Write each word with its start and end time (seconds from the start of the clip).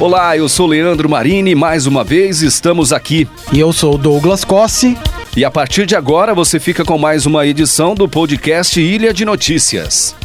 Olá, 0.00 0.34
eu 0.34 0.48
sou 0.48 0.66
Leandro 0.66 1.10
Marini, 1.10 1.54
mais 1.54 1.86
uma 1.86 2.02
vez 2.02 2.40
estamos 2.40 2.90
aqui. 2.90 3.28
E 3.52 3.60
eu 3.60 3.70
sou 3.70 3.98
Douglas 3.98 4.46
Cossi. 4.46 4.96
E 5.36 5.44
a 5.44 5.50
partir 5.50 5.84
de 5.84 5.94
agora 5.94 6.34
você 6.34 6.58
fica 6.58 6.82
com 6.86 6.96
mais 6.96 7.26
uma 7.26 7.46
edição 7.46 7.94
do 7.94 8.08
podcast 8.08 8.80
Ilha 8.80 9.12
de 9.12 9.26
Notícias. 9.26 10.16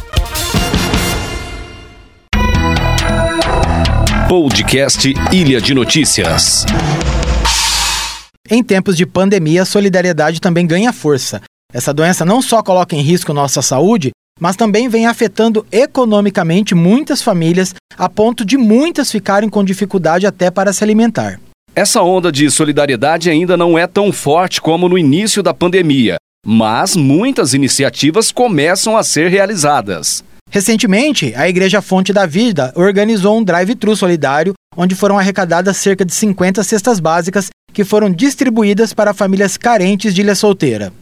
Podcast 4.26 5.12
Ilha 5.30 5.60
de 5.60 5.74
Notícias. 5.74 6.64
Em 8.50 8.64
tempos 8.64 8.96
de 8.96 9.04
pandemia, 9.04 9.60
a 9.60 9.66
solidariedade 9.66 10.40
também 10.40 10.66
ganha 10.66 10.90
força. 10.90 11.42
Essa 11.70 11.92
doença 11.92 12.24
não 12.24 12.40
só 12.40 12.62
coloca 12.62 12.96
em 12.96 13.02
risco 13.02 13.34
nossa 13.34 13.60
saúde, 13.60 14.10
mas 14.40 14.56
também 14.56 14.88
vem 14.88 15.06
afetando 15.06 15.66
economicamente 15.72 16.74
muitas 16.74 17.22
famílias, 17.22 17.74
a 17.96 18.08
ponto 18.08 18.44
de 18.44 18.56
muitas 18.56 19.10
ficarem 19.10 19.48
com 19.48 19.64
dificuldade 19.64 20.26
até 20.26 20.50
para 20.50 20.72
se 20.72 20.84
alimentar. 20.84 21.40
Essa 21.74 22.02
onda 22.02 22.32
de 22.32 22.50
solidariedade 22.50 23.28
ainda 23.28 23.56
não 23.56 23.78
é 23.78 23.86
tão 23.86 24.12
forte 24.12 24.60
como 24.60 24.88
no 24.88 24.96
início 24.96 25.42
da 25.42 25.52
pandemia, 25.52 26.16
mas 26.46 26.96
muitas 26.96 27.54
iniciativas 27.54 28.32
começam 28.32 28.96
a 28.96 29.02
ser 29.02 29.28
realizadas. 29.28 30.24
Recentemente, 30.50 31.34
a 31.34 31.48
Igreja 31.48 31.82
Fonte 31.82 32.12
da 32.12 32.24
Vida 32.24 32.72
organizou 32.76 33.36
um 33.36 33.44
drive-thru 33.44 33.96
solidário, 33.96 34.54
onde 34.76 34.94
foram 34.94 35.18
arrecadadas 35.18 35.76
cerca 35.76 36.04
de 36.04 36.14
50 36.14 36.62
cestas 36.62 37.00
básicas 37.00 37.50
que 37.72 37.84
foram 37.84 38.10
distribuídas 38.10 38.94
para 38.94 39.12
famílias 39.12 39.56
carentes 39.56 40.14
de 40.14 40.22
Ilha 40.22 40.34
Solteira. 40.34 40.92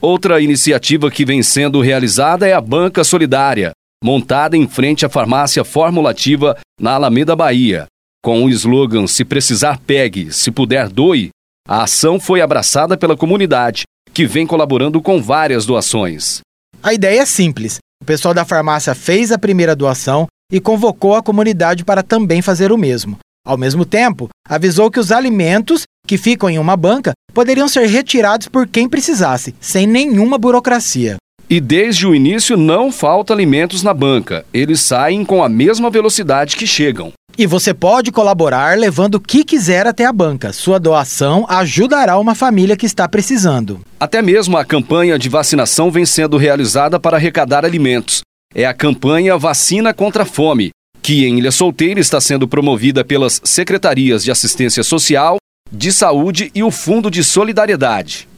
Outra 0.00 0.40
iniciativa 0.40 1.10
que 1.10 1.24
vem 1.24 1.42
sendo 1.42 1.80
realizada 1.80 2.46
é 2.46 2.52
a 2.52 2.60
Banca 2.60 3.02
Solidária, 3.02 3.72
montada 4.02 4.56
em 4.56 4.68
frente 4.68 5.04
à 5.04 5.08
farmácia 5.08 5.64
formulativa 5.64 6.56
na 6.80 6.92
Alameda 6.92 7.34
Bahia. 7.34 7.86
Com 8.22 8.44
o 8.44 8.48
slogan 8.48 9.08
Se 9.08 9.24
precisar, 9.24 9.78
pegue, 9.78 10.32
se 10.32 10.52
puder, 10.52 10.88
doe, 10.88 11.30
a 11.66 11.82
ação 11.82 12.20
foi 12.20 12.40
abraçada 12.40 12.96
pela 12.96 13.16
comunidade, 13.16 13.82
que 14.14 14.24
vem 14.24 14.46
colaborando 14.46 15.02
com 15.02 15.20
várias 15.20 15.66
doações. 15.66 16.40
A 16.80 16.94
ideia 16.94 17.22
é 17.22 17.26
simples. 17.26 17.78
O 18.00 18.04
pessoal 18.04 18.32
da 18.32 18.44
farmácia 18.44 18.94
fez 18.94 19.32
a 19.32 19.38
primeira 19.38 19.74
doação 19.74 20.28
e 20.52 20.60
convocou 20.60 21.16
a 21.16 21.22
comunidade 21.22 21.84
para 21.84 22.04
também 22.04 22.40
fazer 22.40 22.70
o 22.70 22.78
mesmo. 22.78 23.18
Ao 23.44 23.58
mesmo 23.58 23.84
tempo, 23.84 24.28
avisou 24.48 24.90
que 24.90 25.00
os 25.00 25.10
alimentos 25.10 25.82
que 26.08 26.16
ficam 26.16 26.48
em 26.48 26.58
uma 26.58 26.74
banca 26.74 27.12
poderiam 27.34 27.68
ser 27.68 27.86
retirados 27.86 28.48
por 28.48 28.66
quem 28.66 28.88
precisasse, 28.88 29.54
sem 29.60 29.86
nenhuma 29.86 30.38
burocracia. 30.38 31.18
E 31.50 31.60
desde 31.60 32.06
o 32.06 32.14
início 32.14 32.56
não 32.56 32.90
falta 32.90 33.32
alimentos 33.32 33.82
na 33.82 33.94
banca. 33.94 34.44
Eles 34.52 34.80
saem 34.80 35.24
com 35.24 35.42
a 35.42 35.48
mesma 35.48 35.90
velocidade 35.90 36.56
que 36.56 36.66
chegam. 36.66 37.12
E 37.36 37.46
você 37.46 37.72
pode 37.72 38.10
colaborar 38.10 38.76
levando 38.76 39.14
o 39.14 39.20
que 39.20 39.44
quiser 39.44 39.86
até 39.86 40.04
a 40.04 40.12
banca. 40.12 40.52
Sua 40.52 40.80
doação 40.80 41.46
ajudará 41.48 42.18
uma 42.18 42.34
família 42.34 42.76
que 42.76 42.84
está 42.84 43.08
precisando. 43.08 43.80
Até 44.00 44.20
mesmo 44.20 44.56
a 44.56 44.64
campanha 44.64 45.18
de 45.18 45.28
vacinação 45.28 45.90
vem 45.90 46.04
sendo 46.04 46.36
realizada 46.36 46.98
para 46.98 47.16
arrecadar 47.16 47.64
alimentos. 47.64 48.22
É 48.54 48.64
a 48.64 48.74
campanha 48.74 49.38
Vacina 49.38 49.94
contra 49.94 50.24
a 50.24 50.26
Fome, 50.26 50.70
que 51.00 51.26
em 51.26 51.38
Ilha 51.38 51.50
Solteira 51.50 52.00
está 52.00 52.20
sendo 52.20 52.48
promovida 52.48 53.04
pelas 53.04 53.40
Secretarias 53.44 54.24
de 54.24 54.30
Assistência 54.30 54.82
Social, 54.82 55.38
de 55.70 55.92
Saúde 55.92 56.50
e 56.54 56.62
o 56.62 56.70
Fundo 56.70 57.10
de 57.10 57.22
Solidariedade. 57.22 58.28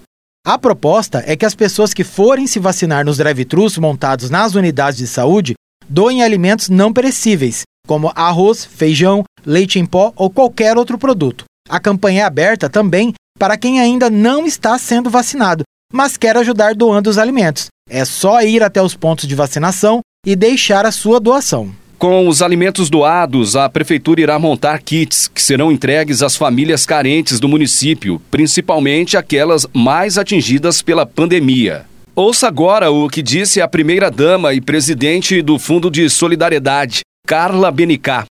A 0.45 0.59
proposta 0.59 1.23
é 1.27 1.37
que 1.37 1.45
as 1.45 1.55
pessoas 1.55 1.93
que 1.93 2.03
forem 2.03 2.47
se 2.47 2.59
vacinar 2.59 3.05
nos 3.05 3.19
drive-thrus 3.19 3.77
montados 3.79 4.31
nas 4.31 4.55
unidades 4.55 4.99
de 4.99 5.07
saúde 5.07 5.55
doem 5.89 6.23
alimentos 6.23 6.69
não 6.69 6.93
perecíveis, 6.93 7.63
como 7.87 8.13
arroz, 8.15 8.65
feijão, 8.65 9.25
leite 9.45 9.79
em 9.79 9.85
pó 9.85 10.13
ou 10.17 10.31
qualquer 10.31 10.77
outro 10.79 10.97
produto. 10.97 11.45
A 11.69 11.79
campanha 11.79 12.23
é 12.23 12.25
aberta 12.25 12.71
também 12.71 13.13
para 13.39 13.57
quem 13.57 13.81
ainda 13.81 14.09
não 14.09 14.47
está 14.47 14.79
sendo 14.79 15.11
vacinado, 15.11 15.63
mas 15.93 16.17
quer 16.17 16.37
ajudar 16.37 16.75
doando 16.75 17.11
os 17.11 17.19
alimentos. 17.19 17.67
É 17.89 18.05
só 18.05 18.41
ir 18.43 18.63
até 18.63 18.83
os 18.83 18.95
pontos 18.95 19.27
de 19.27 19.35
vacinação 19.35 20.01
e 20.25 20.35
deixar 20.35 20.87
a 20.87 20.93
sua 20.93 21.21
doação. 21.21 21.75
Com 22.01 22.27
os 22.27 22.41
alimentos 22.41 22.89
doados, 22.89 23.57
a 23.57 23.69
Prefeitura 23.69 24.23
irá 24.23 24.39
montar 24.39 24.81
kits 24.81 25.29
que 25.29 25.43
serão 25.43 25.71
entregues 25.71 26.23
às 26.23 26.35
famílias 26.35 26.87
carentes 26.87 27.39
do 27.39 27.47
município, 27.47 28.19
principalmente 28.31 29.19
aquelas 29.19 29.67
mais 29.75 30.17
atingidas 30.17 30.81
pela 30.81 31.05
pandemia. 31.05 31.85
Ouça 32.17 32.49
agora 32.49 32.91
o 32.91 33.07
que 33.07 33.23
disse 33.23 33.61
a 33.61 33.69
primeira-dama 33.69 34.55
e 34.55 34.63
presidente 34.63 35.43
do 35.43 35.59
Fundo 35.59 35.91
de 35.91 36.09
Solidariedade, 36.09 37.03
Carla 37.27 37.71
Benicá. 37.71 38.25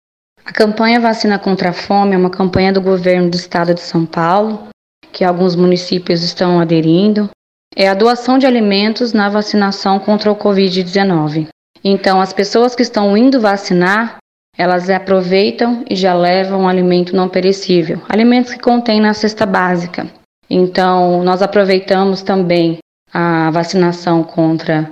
A 0.46 0.50
campanha 0.50 0.98
Vacina 0.98 1.38
contra 1.38 1.68
a 1.68 1.74
Fome 1.74 2.14
é 2.14 2.18
uma 2.18 2.30
campanha 2.30 2.72
do 2.72 2.80
governo 2.80 3.28
do 3.28 3.36
estado 3.36 3.74
de 3.74 3.82
São 3.82 4.06
Paulo, 4.06 4.68
que 5.12 5.22
alguns 5.22 5.54
municípios 5.54 6.22
estão 6.22 6.58
aderindo. 6.58 7.28
É 7.76 7.86
a 7.86 7.92
doação 7.92 8.38
de 8.38 8.46
alimentos 8.46 9.12
na 9.12 9.28
vacinação 9.28 9.98
contra 9.98 10.32
o 10.32 10.36
Covid-19. 10.36 11.48
Então, 11.82 12.20
as 12.20 12.32
pessoas 12.32 12.74
que 12.74 12.82
estão 12.82 13.16
indo 13.16 13.40
vacinar, 13.40 14.18
elas 14.56 14.90
aproveitam 14.90 15.84
e 15.88 15.94
já 15.94 16.14
levam 16.14 16.68
alimento 16.68 17.14
não 17.14 17.28
perecível, 17.28 18.02
alimentos 18.08 18.52
que 18.52 18.60
contém 18.60 19.00
na 19.00 19.14
cesta 19.14 19.46
básica. 19.46 20.06
Então, 20.50 21.22
nós 21.22 21.42
aproveitamos 21.42 22.22
também 22.22 22.78
a 23.12 23.50
vacinação 23.50 24.22
contra 24.22 24.90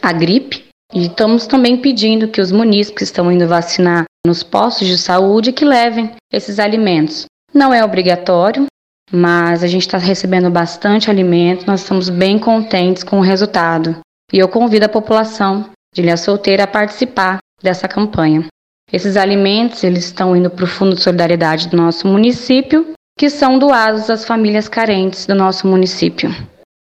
a 0.00 0.12
gripe 0.12 0.64
e 0.92 1.06
estamos 1.06 1.46
também 1.46 1.76
pedindo 1.76 2.28
que 2.28 2.40
os 2.40 2.52
munícipes 2.52 2.98
que 2.98 3.04
estão 3.04 3.30
indo 3.30 3.46
vacinar 3.46 4.04
nos 4.26 4.42
postos 4.42 4.86
de 4.86 4.96
saúde 4.96 5.52
que 5.52 5.64
levem 5.64 6.12
esses 6.32 6.58
alimentos. 6.58 7.26
Não 7.52 7.74
é 7.74 7.84
obrigatório, 7.84 8.66
mas 9.12 9.62
a 9.62 9.66
gente 9.66 9.82
está 9.82 9.98
recebendo 9.98 10.50
bastante 10.50 11.10
alimento, 11.10 11.66
nós 11.66 11.82
estamos 11.82 12.08
bem 12.08 12.38
contentes 12.38 13.04
com 13.04 13.18
o 13.18 13.22
resultado. 13.22 13.96
E 14.32 14.38
eu 14.38 14.48
convido 14.48 14.86
a 14.86 14.88
população 14.88 15.68
de 15.94 16.02
Ilha 16.02 16.16
Solteira 16.16 16.64
a 16.64 16.66
participar 16.66 17.38
dessa 17.62 17.88
campanha. 17.88 18.44
Esses 18.92 19.16
alimentos 19.16 19.82
eles 19.82 20.04
estão 20.04 20.36
indo 20.36 20.50
para 20.50 20.64
o 20.64 20.68
Fundo 20.68 20.94
de 20.94 21.02
Solidariedade 21.02 21.68
do 21.68 21.76
nosso 21.76 22.06
município, 22.06 22.92
que 23.18 23.30
são 23.30 23.58
doados 23.58 24.10
às 24.10 24.24
famílias 24.24 24.68
carentes 24.68 25.24
do 25.24 25.34
nosso 25.34 25.66
município. 25.66 26.30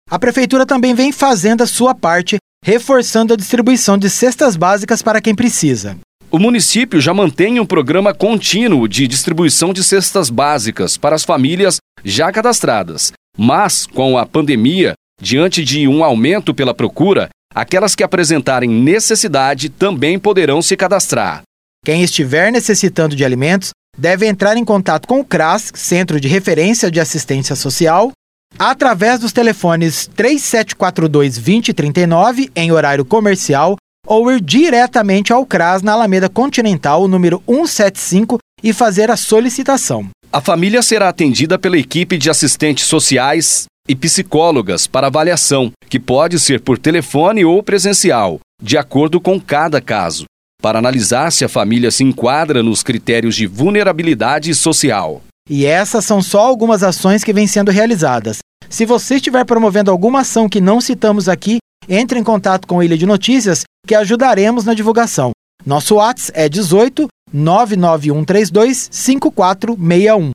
A 0.10 0.18
prefeitura 0.18 0.66
também 0.66 0.94
vem 0.94 1.12
fazendo 1.12 1.62
a 1.62 1.68
sua 1.68 1.94
parte, 1.94 2.38
reforçando 2.64 3.34
a 3.34 3.38
distribuição 3.38 3.98
de 3.98 4.10
cestas 4.10 4.56
básicas 4.56 5.02
para 5.02 5.22
quem 5.22 5.36
precisa. 5.36 5.98
O 6.32 6.38
município 6.38 7.02
já 7.02 7.14
mantém 7.14 7.60
um 7.60 7.66
programa 7.66 8.14
contínuo 8.14 8.88
de 8.88 9.08
distribuição 9.08 9.74
de 9.74 9.84
cestas 9.84 10.30
básicas 10.30 10.96
para 10.96 11.16
as 11.16 11.24
famílias 11.24 11.78
já 12.04 12.32
cadastradas. 12.32 13.12
Mas, 13.36 13.88
com 13.88 14.18
a 14.18 14.26
pandemia, 14.26 14.94
diante 15.22 15.64
de 15.64 15.88
um 15.88 16.04
aumento 16.04 16.54
pela 16.54 16.74
procura, 16.74 17.30
Aquelas 17.54 17.96
que 17.96 18.04
apresentarem 18.04 18.70
necessidade 18.70 19.70
também 19.70 20.20
poderão 20.20 20.62
se 20.62 20.78
cadastrar. 20.78 21.42
Quem 21.84 22.04
estiver 22.04 22.52
necessitando 22.52 23.16
de 23.16 23.26
alimentos 23.26 23.72
deve 23.98 24.28
entrar 24.28 24.56
em 24.56 24.64
contato 24.64 25.08
com 25.08 25.20
o 25.20 25.26
CRAS, 25.26 25.72
Centro 25.74 26.20
de 26.20 26.28
Referência 26.28 26.92
de 26.92 27.00
Assistência 27.00 27.56
Social, 27.56 28.12
através 28.58 29.20
dos 29.20 29.32
telefones 29.32 30.08
3742 30.16 31.36
2039 31.38 32.52
em 32.56 32.72
horário 32.72 33.04
comercial 33.04 33.76
ou 34.08 34.32
ir 34.32 34.42
diretamente 34.42 35.32
ao 35.32 35.46
CRAS 35.46 35.82
na 35.82 35.94
Alameda 35.94 36.30
Continental, 36.30 37.08
número 37.08 37.44
175, 37.48 38.38
e 38.64 38.74
fazer 38.74 39.12
a 39.12 39.18
solicitação. 39.18 40.10
A 40.32 40.42
família 40.42 40.82
será 40.82 41.10
atendida 41.10 41.58
pela 41.58 41.78
equipe 41.78 42.18
de 42.18 42.30
assistentes 42.30 42.86
sociais, 42.86 43.66
e 43.90 43.96
psicólogas 43.96 44.86
para 44.86 45.08
avaliação, 45.08 45.72
que 45.90 46.00
pode 46.00 46.38
ser 46.38 46.62
por 46.62 46.78
telefone 46.78 47.44
ou 47.44 47.64
presencial, 47.64 48.40
de 48.62 48.78
acordo 48.78 49.20
com 49.20 49.42
cada 49.42 49.82
caso, 49.82 50.26
para 50.62 50.78
analisar 50.78 51.32
se 51.32 51.44
a 51.44 51.50
família 51.50 51.90
se 51.90 52.04
enquadra 52.04 52.62
nos 52.62 52.84
critérios 52.84 53.36
de 53.36 53.48
vulnerabilidade 53.48 54.54
social. 54.54 55.24
E 55.50 55.66
essas 55.66 56.06
são 56.06 56.22
só 56.22 56.42
algumas 56.42 56.84
ações 56.84 57.24
que 57.24 57.34
vêm 57.34 57.48
sendo 57.48 57.72
realizadas. 57.72 58.38
Se 58.70 58.86
você 58.86 59.16
estiver 59.16 59.44
promovendo 59.44 59.90
alguma 59.90 60.20
ação 60.20 60.48
que 60.48 60.62
não 60.62 60.80
citamos 60.80 61.28
aqui, 61.28 61.58
entre 61.88 62.20
em 62.20 62.24
contato 62.24 62.68
com 62.68 62.80
a 62.80 62.86
Ilha 62.86 62.96
de 62.96 63.08
Notícias 63.08 63.64
que 63.88 63.96
ajudaremos 63.96 64.66
na 64.66 64.76
divulgação. 64.76 65.32
Nosso 65.66 65.96
WhatsApp 65.96 66.40
é 66.40 66.48
18 66.48 67.08
99132 67.34 68.90
5461. 68.92 70.30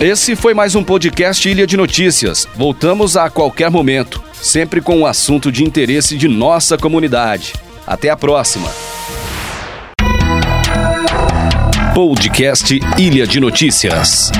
Esse 0.00 0.34
foi 0.34 0.52
mais 0.54 0.74
um 0.74 0.82
podcast 0.82 1.48
Ilha 1.48 1.66
de 1.66 1.76
Notícias. 1.76 2.48
Voltamos 2.56 3.16
a 3.16 3.30
qualquer 3.30 3.70
momento, 3.70 4.22
sempre 4.32 4.80
com 4.80 4.98
um 4.98 5.06
assunto 5.06 5.52
de 5.52 5.62
interesse 5.62 6.16
de 6.16 6.26
nossa 6.26 6.76
comunidade. 6.76 7.52
Até 7.86 8.10
a 8.10 8.16
próxima. 8.16 8.68
Podcast 11.94 12.80
Ilha 12.98 13.26
de 13.26 13.38
Notícias. 13.38 14.32